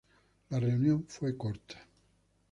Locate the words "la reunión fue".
0.49-1.37